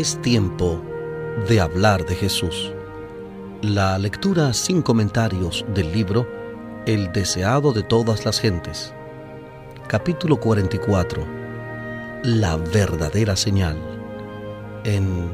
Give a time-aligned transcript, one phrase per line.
[0.00, 0.80] Es tiempo
[1.46, 2.72] de hablar de Jesús.
[3.60, 6.26] La lectura sin comentarios del libro
[6.86, 8.94] El deseado de todas las gentes.
[9.88, 11.22] Capítulo 44.
[12.22, 13.76] La verdadera señal.
[14.84, 15.28] En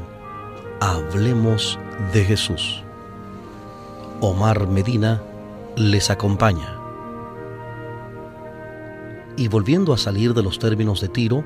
[0.81, 1.79] Hablemos
[2.11, 2.83] de Jesús.
[4.19, 5.23] Omar Medina
[5.77, 6.77] les acompaña.
[9.37, 11.45] Y volviendo a salir de los términos de Tiro,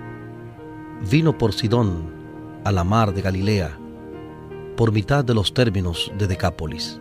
[1.08, 2.20] vino por Sidón
[2.63, 3.77] a la mar de Galilea,
[4.77, 6.99] por mitad de los términos de Decápolis.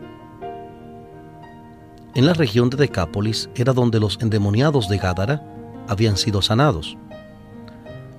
[2.14, 5.42] En la región de Decápolis era donde los endemoniados de Gádara
[5.88, 6.96] habían sido sanados.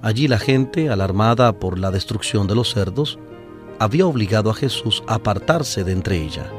[0.01, 3.19] Allí la gente, alarmada por la destrucción de los cerdos,
[3.79, 6.51] había obligado a Jesús a apartarse de entre ella.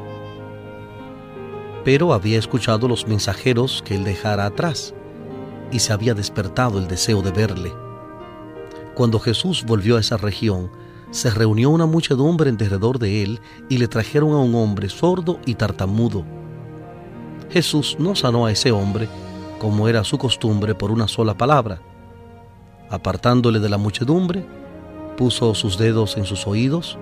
[1.83, 4.93] Pero había escuchado los mensajeros que él dejara atrás
[5.71, 7.82] y se había despertado el deseo de verle.
[8.95, 10.69] Cuando Jesús volvió a esa región,
[11.09, 15.39] se reunió una muchedumbre en derredor de él y le trajeron a un hombre sordo
[15.45, 16.23] y tartamudo.
[17.49, 19.07] Jesús no sanó a ese hombre,
[19.59, 21.81] como era su costumbre, por una sola palabra.
[22.89, 24.45] Apartándole de la muchedumbre,
[25.17, 26.97] puso sus dedos en sus oídos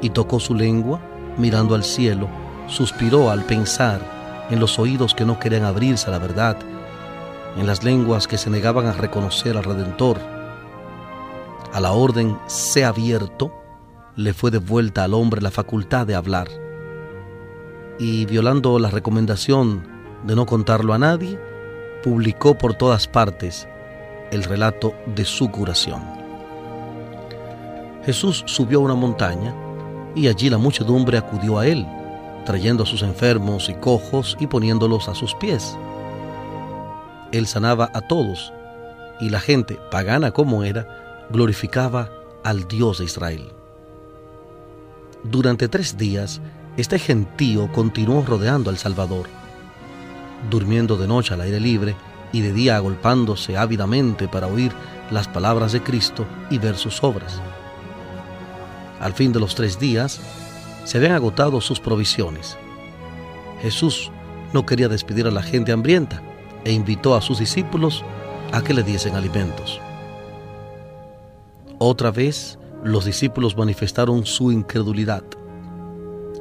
[0.00, 1.00] y tocó su lengua,
[1.36, 2.28] mirando al cielo,
[2.66, 6.56] suspiró al pensar en los oídos que no querían abrirse a la verdad,
[7.58, 10.35] en las lenguas que se negaban a reconocer al Redentor
[11.76, 13.52] a la orden sea abierto,
[14.14, 16.48] le fue devuelta al hombre la facultad de hablar.
[17.98, 19.86] Y violando la recomendación
[20.24, 21.38] de no contarlo a nadie,
[22.02, 23.68] publicó por todas partes
[24.30, 26.00] el relato de su curación.
[28.06, 29.54] Jesús subió a una montaña
[30.14, 31.86] y allí la muchedumbre acudió a él,
[32.46, 35.76] trayendo a sus enfermos y cojos y poniéndolos a sus pies.
[37.32, 38.50] Él sanaba a todos
[39.20, 42.10] y la gente, pagana como era, glorificaba
[42.44, 43.52] al Dios de Israel.
[45.24, 46.40] Durante tres días,
[46.76, 49.26] este gentío continuó rodeando al Salvador,
[50.50, 51.96] durmiendo de noche al aire libre
[52.32, 54.72] y de día agolpándose ávidamente para oír
[55.10, 57.40] las palabras de Cristo y ver sus obras.
[59.00, 60.20] Al fin de los tres días,
[60.84, 62.56] se habían agotado sus provisiones.
[63.62, 64.10] Jesús
[64.52, 66.22] no quería despedir a la gente hambrienta
[66.64, 68.04] e invitó a sus discípulos
[68.52, 69.80] a que le diesen alimentos.
[71.78, 75.24] Otra vez los discípulos manifestaron su incredulidad.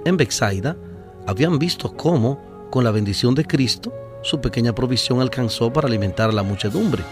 [0.05, 0.77] En Bexaida
[1.27, 6.33] habían visto cómo, con la bendición de Cristo, su pequeña provisión alcanzó para alimentar a
[6.33, 7.03] la muchedumbre.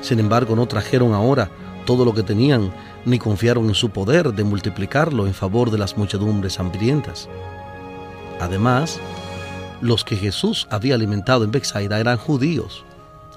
[0.00, 1.50] Sin embargo, no trajeron ahora
[1.86, 2.72] todo lo que tenían,
[3.04, 7.28] ni confiaron en su poder de multiplicarlo en favor de las muchedumbres hambrientas.
[8.40, 9.00] Además,
[9.80, 12.84] los que Jesús había alimentado en Bexaida eran judíos.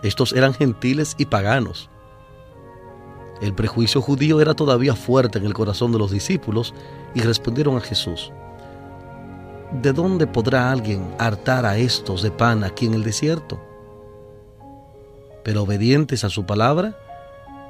[0.04, 1.90] Estos eran gentiles y paganos.
[3.42, 6.74] El prejuicio judío era todavía fuerte en el corazón de los discípulos
[7.14, 8.32] y respondieron a Jesús,
[9.82, 13.60] ¿de dónde podrá alguien hartar a estos de pan aquí en el desierto?
[15.44, 16.98] Pero obedientes a su palabra,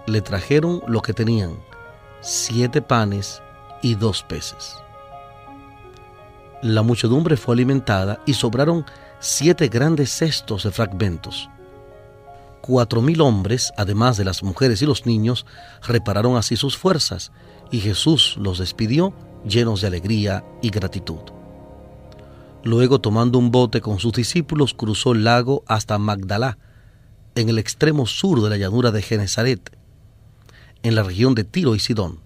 [0.06, 1.60] le trajeron lo que tenían,
[2.22, 3.42] siete panes
[3.82, 4.74] y dos peces.
[6.62, 8.86] La muchedumbre fue alimentada y sobraron
[9.20, 11.50] siete grandes cestos de fragmentos
[12.62, 15.46] cuatro mil hombres, además de las mujeres y los niños,
[15.86, 17.32] repararon así sus fuerzas,
[17.72, 19.14] y Jesús los despidió
[19.48, 21.20] llenos de alegría y gratitud.
[22.64, 26.58] Luego, tomando un bote con sus discípulos, cruzó el lago hasta Magdalá,
[27.36, 29.78] en el extremo sur de la llanura de Genezaret,
[30.84, 32.20] en la región de Tiro y Sidón.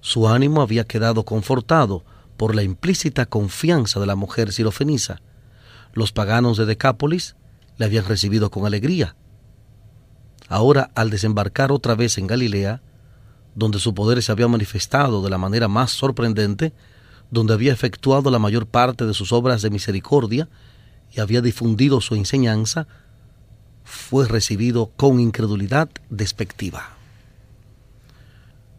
[0.00, 2.04] Su ánimo había quedado confortado
[2.36, 5.20] por la implícita confianza de la mujer sirofenisa.
[5.92, 7.36] Los paganos de Decápolis
[7.78, 9.16] le habían recibido con alegría
[10.48, 12.80] Ahora, al desembarcar otra vez en Galilea,
[13.54, 16.72] donde su poder se había manifestado de la manera más sorprendente,
[17.30, 20.48] donde había efectuado la mayor parte de sus obras de misericordia
[21.12, 22.86] y había difundido su enseñanza,
[23.84, 26.90] fue recibido con incredulidad despectiva.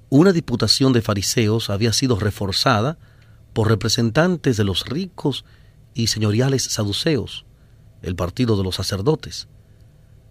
[0.09, 2.97] Una diputación de fariseos había sido reforzada
[3.53, 5.45] por representantes de los ricos
[5.93, 7.45] y señoriales saduceos,
[8.01, 9.47] el partido de los sacerdotes,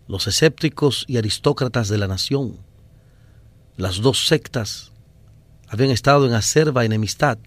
[0.09, 2.57] los escépticos y aristócratas de la nación.
[3.77, 4.91] Las dos sectas
[5.69, 7.39] habían estado en acerba enemistad.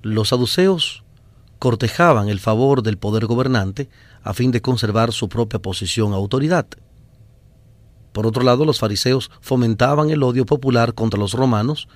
[0.00, 1.02] Los saduceos
[1.58, 3.90] cortejaban el favor del poder gobernante
[4.22, 6.66] a fin de conservar su propia posición autoridad.
[8.12, 11.88] Por otro lado, los fariseos fomentaban el odio popular contra los romanos,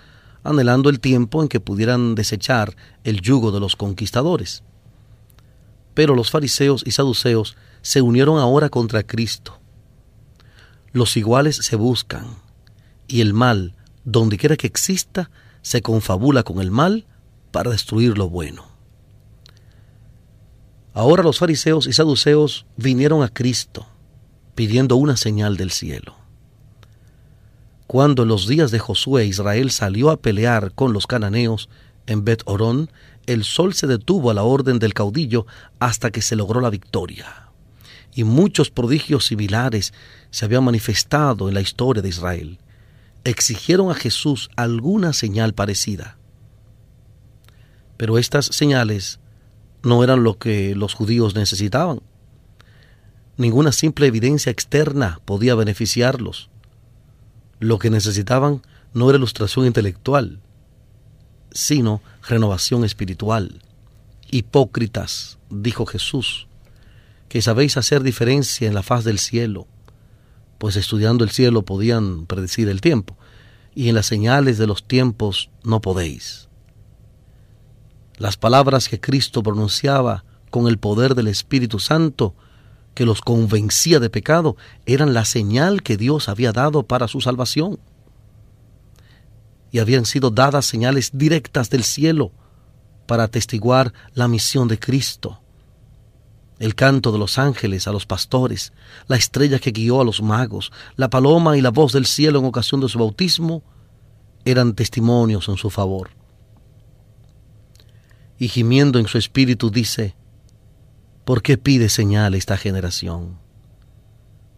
[0.42, 4.62] anhelando el tiempo en que pudieran desechar el yugo de los conquistadores.
[5.94, 9.60] Pero los fariseos y saduceos se unieron ahora contra Cristo.
[10.92, 12.24] Los iguales se buscan,
[13.06, 17.06] y el mal, donde quiera que exista, se confabula con el mal
[17.52, 18.64] para destruir lo bueno.
[20.94, 23.86] Ahora los fariseos y saduceos vinieron a Cristo
[24.54, 26.16] pidiendo una señal del cielo.
[27.86, 31.68] Cuando en los días de Josué Israel salió a pelear con los cananeos
[32.06, 32.90] en Bet Orón,
[33.26, 35.46] el sol se detuvo a la orden del caudillo
[35.80, 37.43] hasta que se logró la victoria.
[38.14, 39.92] Y muchos prodigios similares
[40.30, 42.58] se habían manifestado en la historia de Israel.
[43.24, 46.16] Exigieron a Jesús alguna señal parecida.
[47.96, 49.18] Pero estas señales
[49.82, 52.00] no eran lo que los judíos necesitaban.
[53.36, 56.50] Ninguna simple evidencia externa podía beneficiarlos.
[57.58, 58.62] Lo que necesitaban
[58.92, 60.40] no era ilustración intelectual,
[61.50, 63.60] sino renovación espiritual.
[64.30, 66.46] Hipócritas, dijo Jesús,
[67.34, 69.66] que sabéis hacer diferencia en la faz del cielo,
[70.58, 73.18] pues estudiando el cielo podían predecir el tiempo,
[73.74, 76.48] y en las señales de los tiempos no podéis.
[78.18, 82.36] Las palabras que Cristo pronunciaba con el poder del Espíritu Santo,
[82.94, 87.80] que los convencía de pecado, eran la señal que Dios había dado para su salvación
[89.72, 92.30] y habían sido dadas señales directas del cielo
[93.06, 95.40] para atestiguar la misión de Cristo.
[96.58, 98.72] El canto de los ángeles a los pastores,
[99.08, 102.44] la estrella que guió a los magos, la paloma y la voz del cielo en
[102.44, 103.62] ocasión de su bautismo
[104.44, 106.10] eran testimonios en su favor.
[108.38, 110.14] Y gimiendo en su espíritu dice,
[111.24, 113.38] ¿por qué pide señal esta generación?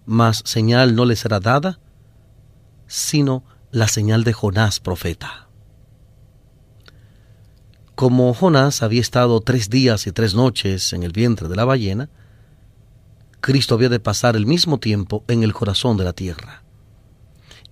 [0.05, 1.81] Mas señal no le será dada,
[2.87, 5.46] sino la señal de Jonás profeta.
[7.97, 12.11] Como Jonás había estado tres días y tres noches en el vientre de la ballena,
[13.41, 16.63] Cristo había de pasar el mismo tiempo en el corazón de la tierra.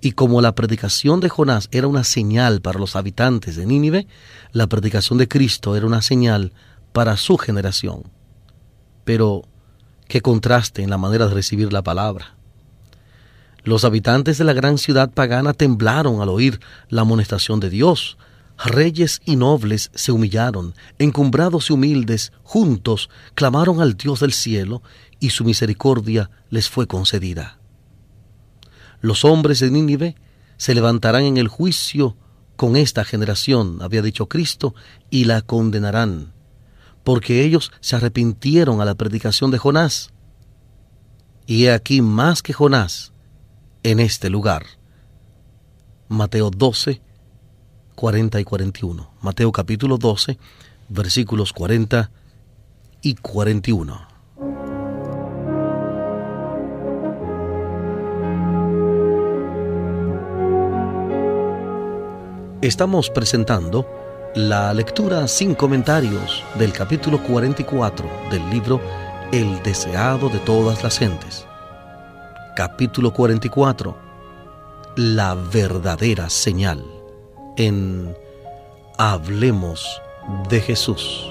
[0.00, 4.06] Y como la predicación de Jonás era una señal para los habitantes de Nínive,
[4.53, 6.55] la predicación de Cristo era una señal
[6.94, 8.05] para su generación.
[9.05, 9.43] Pero,
[10.09, 12.35] qué contraste en la manera de recibir la palabra.
[13.62, 18.17] Los habitantes de la gran ciudad pagana temblaron al oír la amonestación de Dios.
[18.56, 24.82] Reyes y nobles se humillaron, encumbrados y humildes, juntos clamaron al Dios del cielo,
[25.18, 27.58] y su misericordia les fue concedida.
[29.00, 30.16] Los hombres de Nínive
[30.56, 32.16] se levantarán en el juicio
[32.56, 34.74] con esta generación, había dicho Cristo,
[35.10, 36.32] y la condenarán,
[37.02, 40.10] porque ellos se arrepintieron a la predicación de Jonás.
[41.46, 43.12] Y he aquí más que Jonás,
[43.82, 44.64] en este lugar.
[46.08, 47.02] Mateo 12,
[47.94, 49.11] 40 y 41.
[49.20, 50.38] Mateo capítulo 12,
[50.88, 52.11] versículos 40
[53.02, 54.14] y 41.
[62.62, 63.87] Estamos presentando
[64.35, 68.81] la lectura sin comentarios del capítulo 44 del libro
[69.32, 71.47] El deseado de todas las gentes
[72.55, 73.97] capítulo 44,
[74.94, 77.03] la verdadera señal
[77.56, 78.16] en
[78.99, 80.00] Hablemos
[80.49, 81.30] de Jesús.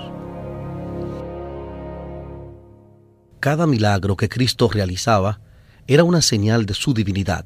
[3.39, 5.41] Cada milagro que Cristo realizaba
[5.87, 7.45] era una señal de su divinidad.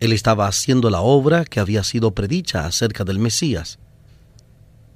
[0.00, 3.78] Él estaba haciendo la obra que había sido predicha acerca del Mesías.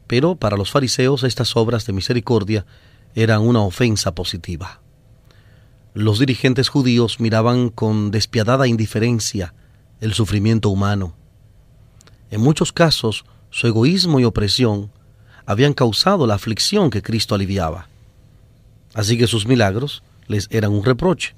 [0.06, 2.66] Pero para los fariseos estas obras de misericordia
[3.14, 4.80] eran una ofensa positiva
[5.94, 9.54] los dirigentes judíos miraban con despiadada indiferencia
[10.00, 11.14] el sufrimiento humano.
[12.34, 14.90] En muchos casos, su egoísmo y opresión
[15.46, 17.88] habían causado la aflicción que Cristo aliviaba.
[18.92, 21.36] Así que sus milagros les eran un reproche.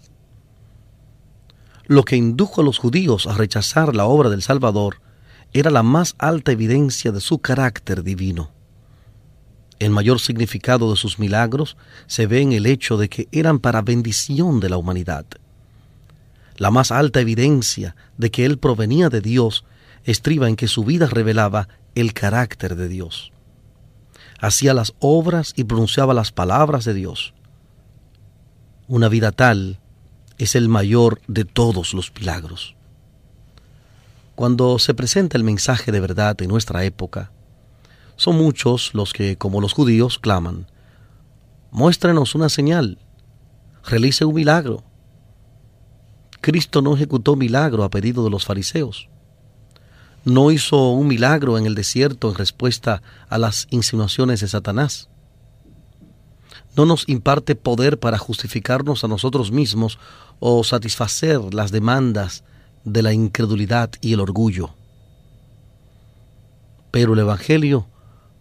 [1.85, 5.03] Lo que indujo a los judíos a rechazar la obra del Salvador
[5.53, 8.51] era la más alta evidencia de su carácter divino.
[9.79, 11.77] El mayor significado de sus milagros
[12.07, 15.27] se ve en el hecho de que eran para bendición de la humanidad.
[16.57, 19.67] La más alta evidencia de que Él provenía de Dios
[20.07, 23.33] estriba en que su vida revelaba el carácter de Dios.
[24.41, 27.35] Hacía las obras y pronunciaba las palabras de Dios.
[28.87, 29.81] Una vida tal
[30.39, 32.77] es el mayor de todos los milagros.
[34.37, 37.33] Cuando se presenta el mensaje de verdad en nuestra época,
[38.17, 40.67] son muchos los que, como los judíos, claman,
[41.71, 42.99] muéstrenos una señal,
[43.85, 44.85] realice un milagro.
[46.41, 49.09] Cristo no ejecutó milagro a pedido de los fariseos.
[50.27, 55.09] No hizo un milagro en el desierto en respuesta a las insinuaciones de Satanás.
[56.77, 60.01] No nos imparte poder para justificarnos a nosotros mismos
[60.41, 62.43] o satisfacer las demandas
[62.83, 64.75] de la incredulidad y el orgullo.
[66.91, 67.87] Pero el Evangelio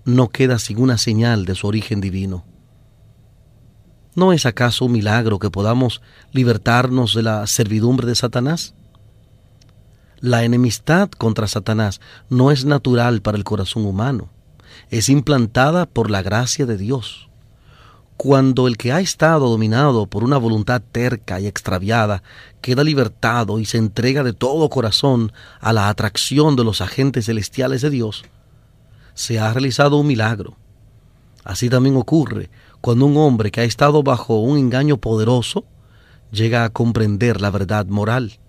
[0.05, 2.45] no queda sin una señal de su origen divino.
[4.15, 6.01] ¿No es acaso un milagro que podamos
[6.31, 8.73] libertarnos de la servidumbre de Satanás?
[10.19, 14.29] La enemistad contra Satanás no es natural para el corazón humano,
[14.89, 17.29] es implantada por la gracia de Dios.
[18.17, 22.23] Cuando el que ha estado dominado por una voluntad terca y extraviada
[22.61, 27.81] queda libertado y se entrega de todo corazón a la atracción de los agentes celestiales
[27.81, 28.23] de Dios,
[29.13, 30.55] se ha realizado un milagro.
[31.43, 35.65] Así también ocurre cuando un hombre que ha estado bajo un engaño poderoso
[36.31, 38.39] llega a comprender la verdad moral.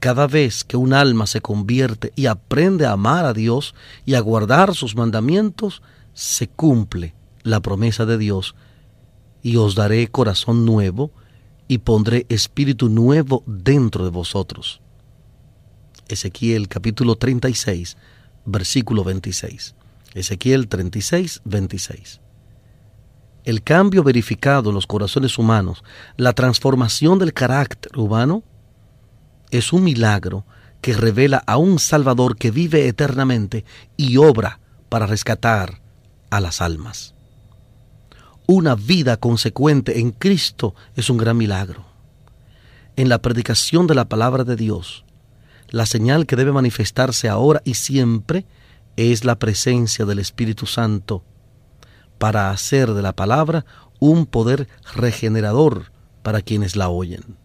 [0.00, 3.74] Cada vez que un alma se convierte y aprende a amar a Dios
[4.04, 5.82] y a guardar sus mandamientos,
[6.14, 8.54] se cumple la promesa de Dios,
[9.42, 11.10] y os daré corazón nuevo
[11.68, 14.80] y pondré espíritu nuevo dentro de vosotros.
[16.08, 17.96] Ezequiel capítulo 36,
[18.46, 19.74] versículo 26.
[20.14, 22.20] Ezequiel 36, 26.
[23.44, 25.84] El cambio verificado en los corazones humanos,
[26.16, 28.42] la transformación del carácter humano,
[29.50, 30.44] es un milagro
[30.80, 33.64] que revela a un Salvador que vive eternamente
[33.96, 35.80] y obra para rescatar
[36.30, 37.14] a las almas.
[38.46, 41.84] Una vida consecuente en Cristo es un gran milagro.
[42.96, 45.04] En la predicación de la palabra de Dios,
[45.68, 48.46] la señal que debe manifestarse ahora y siempre
[48.96, 51.22] es la presencia del Espíritu Santo
[52.18, 53.64] para hacer de la palabra
[54.00, 57.36] un poder regenerador para quienes la oyen.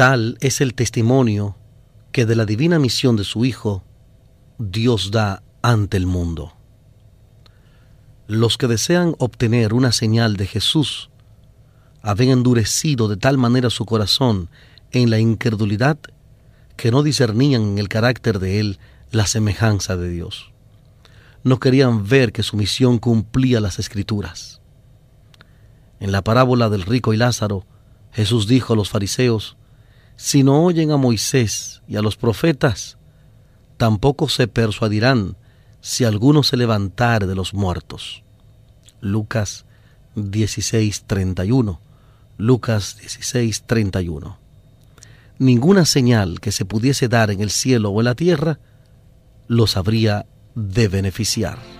[0.00, 1.58] Tal es el testimonio
[2.10, 3.84] que de la divina misión de su Hijo
[4.56, 6.54] Dios da ante el mundo.
[8.26, 11.10] Los que desean obtener una señal de Jesús
[12.00, 14.48] habían endurecido de tal manera su corazón
[14.90, 15.98] en la incredulidad
[16.78, 18.78] que no discernían en el carácter de Él
[19.10, 20.50] la semejanza de Dios.
[21.44, 24.62] No querían ver que su misión cumplía las escrituras.
[25.98, 27.66] En la parábola del rico y Lázaro,
[28.12, 29.58] Jesús dijo a los fariseos,
[30.22, 32.98] si no oyen a Moisés y a los profetas,
[33.78, 35.38] tampoco se persuadirán
[35.80, 38.22] si alguno se levantare de los muertos.
[39.00, 39.64] Lucas
[40.16, 41.80] 16:31.
[42.36, 44.36] Lucas 16:31.
[45.38, 48.58] Ninguna señal que se pudiese dar en el cielo o en la tierra
[49.48, 51.79] los habría de beneficiar.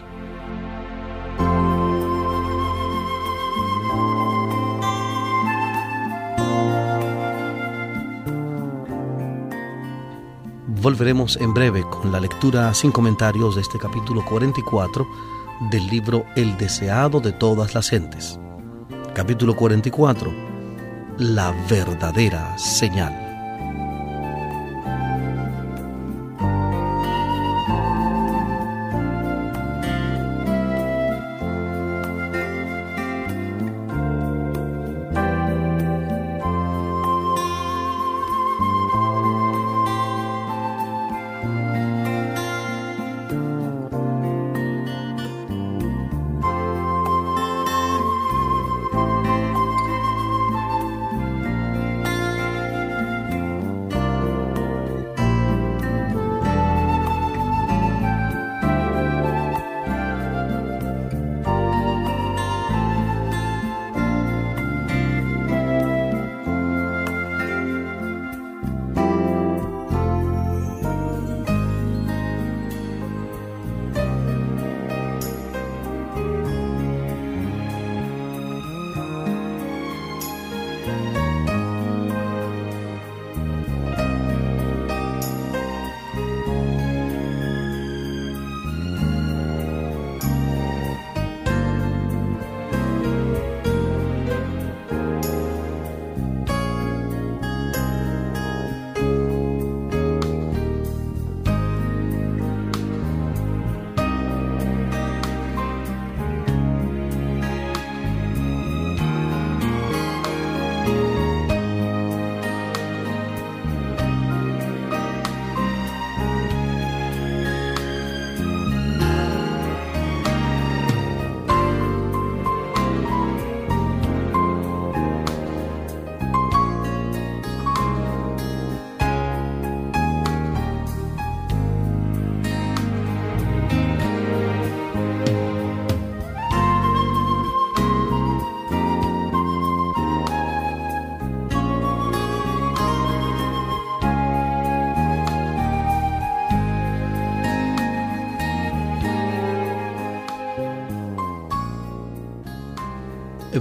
[10.83, 15.07] Volveremos en breve con la lectura sin comentarios de este capítulo 44
[15.71, 18.41] del libro El deseado de todas las gentes.
[19.13, 20.33] Capítulo 44.
[21.19, 23.30] La verdadera señal.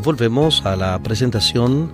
[0.02, 1.92] Volvemos a la presentación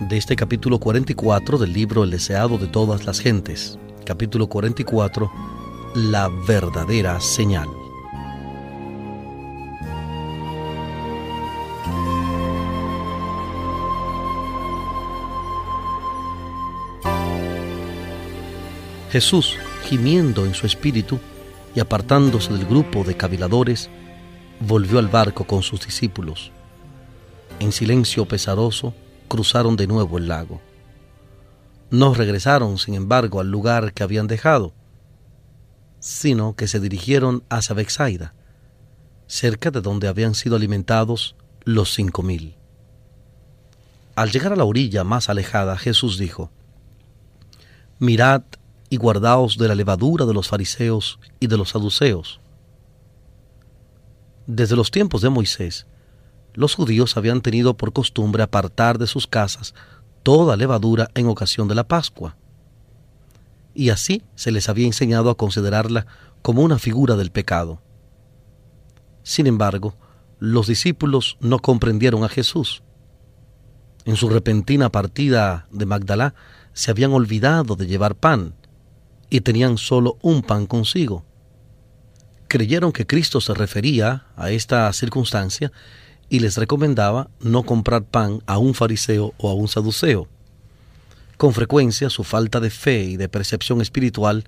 [0.00, 3.78] de este capítulo 44 del libro El deseado de todas las gentes.
[4.04, 5.30] Capítulo 44,
[5.94, 7.68] La verdadera señal.
[19.12, 21.20] Jesús, gimiendo en su espíritu
[21.72, 23.90] y apartándose del grupo de caviladores,
[24.58, 26.50] volvió al barco con sus discípulos.
[27.60, 28.94] En silencio pesaroso,
[29.26, 30.60] cruzaron de nuevo el lago.
[31.90, 34.74] No regresaron, sin embargo, al lugar que habían dejado,
[35.98, 38.34] sino que se dirigieron hacia Bexaida,
[39.26, 41.34] cerca de donde habían sido alimentados
[41.64, 42.54] los cinco mil.
[44.14, 46.50] Al llegar a la orilla más alejada, Jesús dijo,
[47.98, 48.42] Mirad
[48.88, 52.40] y guardaos de la levadura de los fariseos y de los saduceos.
[54.46, 55.86] Desde los tiempos de Moisés,
[56.58, 59.74] los judíos habían tenido por costumbre apartar de sus casas
[60.24, 62.36] toda levadura en ocasión de la Pascua.
[63.74, 66.08] Y así se les había enseñado a considerarla
[66.42, 67.80] como una figura del pecado.
[69.22, 69.94] Sin embargo,
[70.40, 72.82] los discípulos no comprendieron a Jesús.
[74.04, 76.34] En su repentina partida de Magdalá
[76.72, 78.56] se habían olvidado de llevar pan
[79.30, 81.24] y tenían solo un pan consigo.
[82.48, 85.70] Creyeron que Cristo se refería a esta circunstancia
[86.28, 90.28] y les recomendaba no comprar pan a un fariseo o a un saduceo.
[91.36, 94.44] Con frecuencia su falta de fe y de percepción espiritual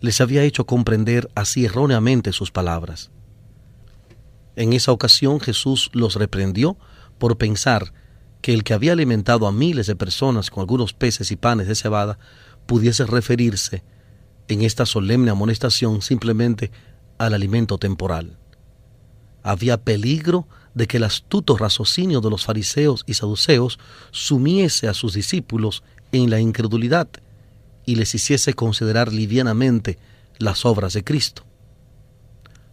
[0.00, 3.10] les había hecho comprender así erróneamente sus palabras.
[4.54, 6.76] En esa ocasión Jesús los reprendió
[7.18, 7.92] por pensar
[8.40, 11.74] que el que había alimentado a miles de personas con algunos peces y panes de
[11.74, 12.18] cebada
[12.66, 13.82] pudiese referirse
[14.48, 16.70] en esta solemne amonestación simplemente
[17.18, 18.36] al alimento temporal.
[19.42, 20.46] Había peligro
[20.78, 23.78] de que el astuto raciocinio de los fariseos y saduceos
[24.10, 27.08] sumiese a sus discípulos en la incredulidad
[27.84, 29.98] y les hiciese considerar livianamente
[30.38, 31.44] las obras de Cristo.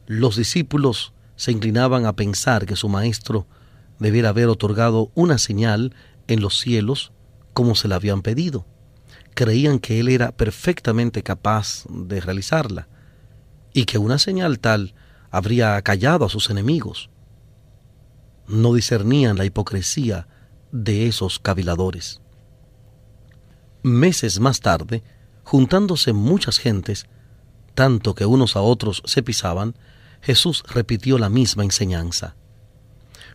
[0.08, 3.46] Los discípulos se inclinaban a pensar que su maestro
[4.00, 5.94] debiera haber otorgado una señal
[6.28, 7.12] en los cielos
[7.54, 8.66] como se la habían pedido
[9.36, 12.88] creían que él era perfectamente capaz de realizarla
[13.74, 14.96] y que una señal tal
[15.30, 17.10] habría callado a sus enemigos.
[18.48, 20.28] No discernían la hipocresía
[20.72, 22.22] de esos caviladores.
[23.82, 25.04] Meses más tarde,
[25.44, 27.08] juntándose muchas gentes,
[27.74, 29.76] tanto que unos a otros se pisaban,
[30.22, 32.36] Jesús repitió la misma enseñanza.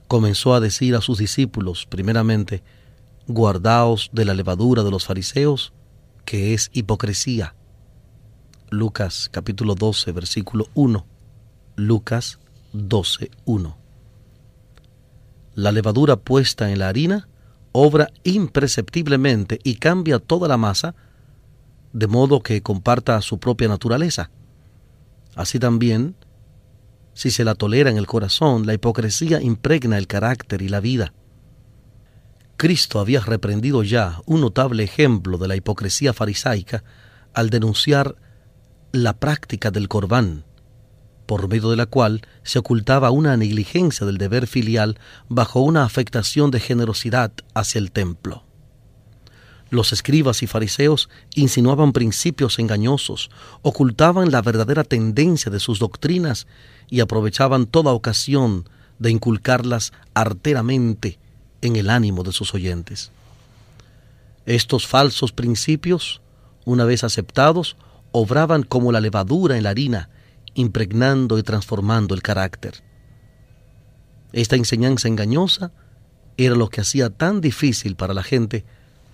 [0.08, 2.62] Comenzó a decir a sus discípulos, primeramente,
[3.28, 5.72] guardaos de la levadura de los fariseos
[6.24, 7.54] que es hipocresía.
[8.70, 11.06] Lucas capítulo 12, versículo 1.
[11.76, 12.38] Lucas
[12.72, 13.79] 12, 1.
[15.60, 17.28] La levadura puesta en la harina
[17.72, 20.94] obra imperceptiblemente y cambia toda la masa,
[21.92, 24.30] de modo que comparta su propia naturaleza.
[25.34, 26.16] Así también,
[27.12, 31.12] si se la tolera en el corazón, la hipocresía impregna el carácter y la vida.
[32.56, 36.84] Cristo había reprendido ya un notable ejemplo de la hipocresía farisaica
[37.34, 38.16] al denunciar
[38.92, 40.46] la práctica del corbán,
[41.30, 46.50] por medio de la cual se ocultaba una negligencia del deber filial bajo una afectación
[46.50, 48.42] de generosidad hacia el templo.
[49.70, 53.30] Los escribas y fariseos insinuaban principios engañosos,
[53.62, 56.48] ocultaban la verdadera tendencia de sus doctrinas
[56.88, 61.20] y aprovechaban toda ocasión de inculcarlas arteramente
[61.62, 63.12] en el ánimo de sus oyentes.
[64.46, 66.22] Estos falsos principios,
[66.64, 67.76] una vez aceptados,
[68.10, 70.10] obraban como la levadura en la harina,
[70.54, 72.82] impregnando y transformando el carácter.
[74.32, 75.72] Esta enseñanza engañosa
[76.36, 78.64] era lo que hacía tan difícil para la gente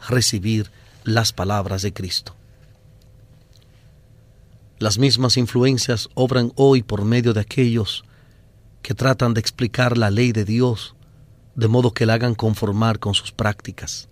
[0.09, 0.70] recibir
[1.05, 2.37] las palabras de Cristo.
[4.79, 8.05] Las mismas influencias obran hoy por medio de aquellos
[8.83, 10.94] que tratan de explicar la ley de Dios
[11.55, 14.09] de modo que la hagan conformar con sus prácticas.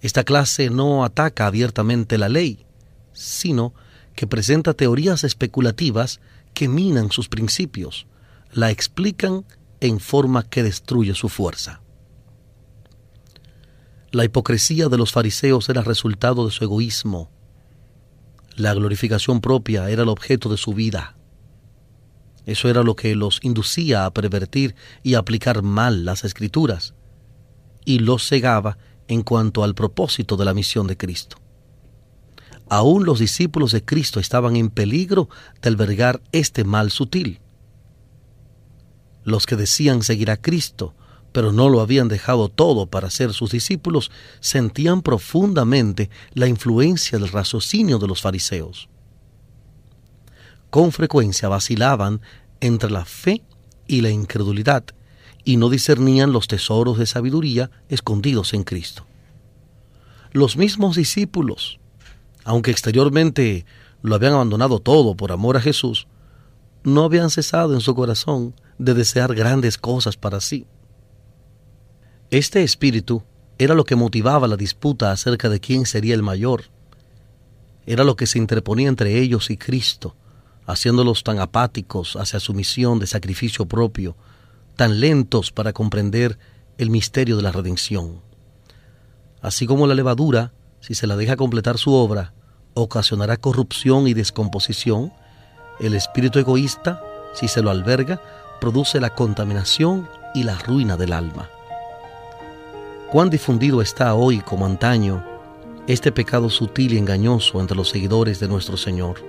[0.00, 2.64] Esta clase no ataca abiertamente la ley,
[3.12, 3.74] sino
[4.14, 6.20] que presenta teorías especulativas
[6.54, 8.06] que minan sus principios,
[8.52, 9.44] la explican
[9.80, 11.80] en forma que destruye su fuerza.
[14.12, 17.30] La hipocresía de los fariseos era resultado de su egoísmo.
[18.54, 21.16] La glorificación propia era el objeto de su vida.
[22.46, 26.94] Eso era lo que los inducía a pervertir y aplicar mal las escrituras,
[27.84, 31.38] y los cegaba en cuanto al propósito de la misión de Cristo.
[32.68, 35.28] Aún los discípulos de Cristo estaban en peligro
[35.60, 37.40] de albergar este mal sutil.
[39.22, 40.94] Los que decían seguir a Cristo
[41.34, 47.28] pero no lo habían dejado todo para ser sus discípulos, sentían profundamente la influencia del
[47.28, 48.88] raciocinio de los fariseos.
[50.70, 52.20] Con frecuencia vacilaban
[52.60, 53.42] entre la fe
[53.88, 54.84] y la incredulidad,
[55.42, 59.04] y no discernían los tesoros de sabiduría escondidos en Cristo.
[60.30, 61.80] Los mismos discípulos,
[62.44, 63.66] aunque exteriormente
[64.02, 66.06] lo habían abandonado todo por amor a Jesús,
[66.84, 70.66] no habían cesado en su corazón de desear grandes cosas para sí.
[72.30, 73.22] Este espíritu
[73.58, 76.64] era lo que motivaba la disputa acerca de quién sería el mayor.
[77.86, 80.16] Era lo que se interponía entre ellos y Cristo,
[80.66, 84.16] haciéndolos tan apáticos hacia su misión de sacrificio propio,
[84.76, 86.38] tan lentos para comprender
[86.78, 88.20] el misterio de la redención.
[89.40, 90.52] Así como la levadura,
[90.84, 92.34] si se la deja completar su obra,
[92.74, 95.14] ocasionará corrupción y descomposición,
[95.80, 98.20] el espíritu egoísta, si se lo alberga,
[98.60, 101.48] produce la contaminación y la ruina del alma.
[103.10, 105.24] Cuán difundido está hoy como antaño
[105.86, 109.24] este pecado sutil y engañoso entre los seguidores de nuestro Señor.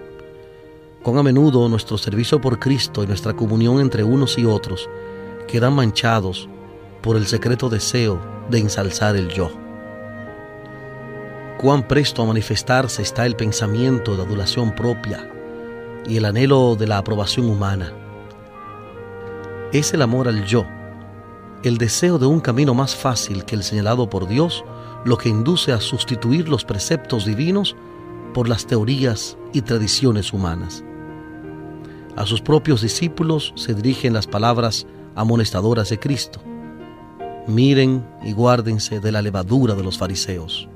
[1.04, 4.90] Cuán a menudo nuestro servicio por Cristo y nuestra comunión entre unos y otros
[5.48, 6.50] quedan manchados
[7.02, 9.65] por el secreto deseo de ensalzar el yo.
[11.66, 15.28] Cuán presto a manifestarse está el pensamiento de adulación propia
[16.06, 17.92] y el anhelo de la aprobación humana.
[19.74, 20.64] Es el amor al yo,
[21.64, 24.64] el deseo de un camino más fácil que el señalado por Dios,
[25.06, 27.76] lo que induce a sustituir los preceptos divinos
[28.36, 30.84] por las teorías y tradiciones humanas.
[32.16, 36.40] A sus propios discípulos se dirigen las palabras amonestadoras de Cristo.
[37.48, 40.70] Miren y guárdense de la levadura de los fariseos.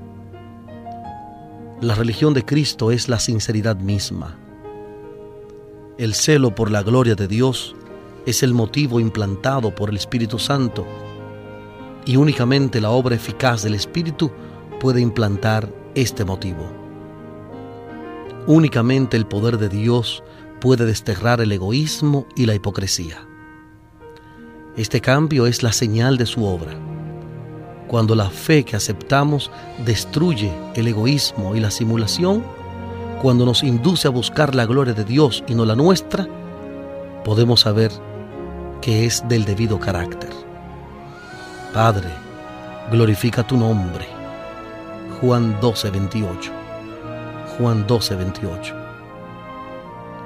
[1.80, 4.36] La religión de Cristo es la sinceridad misma.
[5.96, 7.74] El celo por la gloria de Dios
[8.26, 10.86] es el motivo implantado por el Espíritu Santo
[12.04, 14.30] y únicamente la obra eficaz del Espíritu
[14.78, 16.70] puede implantar este motivo.
[18.46, 20.22] Únicamente el poder de Dios
[20.60, 23.26] puede desterrar el egoísmo y la hipocresía.
[24.76, 26.74] Este cambio es la señal de su obra.
[27.90, 29.50] Cuando la fe que aceptamos
[29.84, 32.44] destruye el egoísmo y la simulación,
[33.20, 36.28] cuando nos induce a buscar la gloria de Dios y no la nuestra,
[37.24, 37.90] podemos saber
[38.80, 40.30] que es del debido carácter.
[41.74, 42.10] Padre,
[42.92, 44.06] glorifica tu nombre.
[45.20, 46.52] Juan 12, 28.
[47.58, 48.74] Juan 12, 28.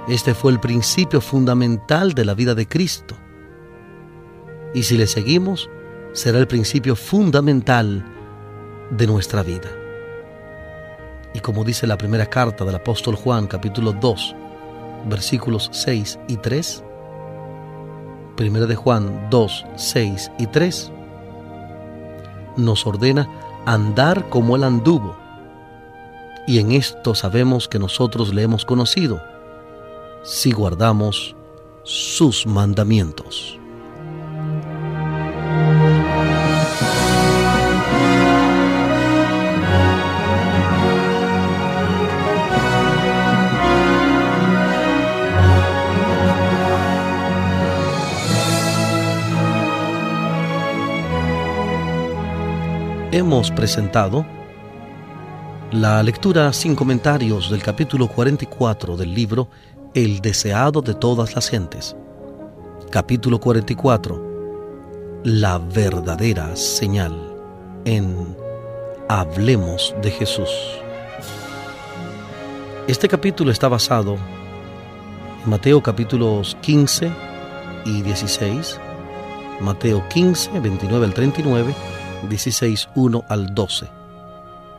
[0.09, 3.17] Este fue el principio fundamental de la vida de Cristo.
[4.75, 5.71] Y si le seguimos,
[6.15, 8.05] será el principio fundamental
[8.91, 9.69] de nuestra vida.
[11.35, 14.37] Y como dice la primera carta del apóstol Juan, capítulo 2,
[15.07, 16.85] versículos 6 y 3,
[18.37, 20.93] primera de Juan 2, 6 y 3,
[22.59, 23.29] nos ordena
[23.67, 25.17] andar como él anduvo.
[26.47, 29.21] Y en esto sabemos que nosotros le hemos conocido
[30.23, 31.35] si guardamos
[31.83, 33.59] sus mandamientos.
[53.51, 54.25] Presentado
[55.71, 59.49] la lectura sin comentarios del capítulo 44 del libro
[59.93, 61.95] el deseado de todas las gentes.
[62.91, 65.21] Capítulo 44.
[65.25, 67.37] La verdadera señal
[67.85, 68.37] en
[69.09, 70.51] Hablemos de Jesús.
[72.87, 74.17] Este capítulo está basado
[75.45, 77.11] en Mateo capítulos 15
[77.85, 78.81] y 16,
[79.61, 81.75] Mateo 15, 29 al 39,
[82.29, 83.89] 16, 1 al 12,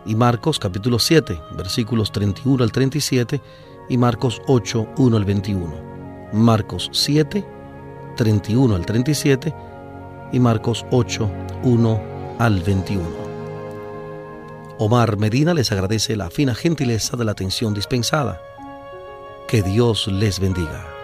[0.05, 3.41] y Marcos capítulo 7, versículos 31 al 37
[3.89, 5.73] y Marcos 8, 1 al 21.
[6.33, 7.45] Marcos 7,
[8.15, 9.53] 31 al 37
[10.31, 11.29] y Marcos 8,
[11.63, 12.01] 1
[12.39, 13.25] al 21.
[14.77, 18.41] Omar Medina les agradece la fina gentileza de la atención dispensada.
[19.47, 20.94] Que Dios les bendiga.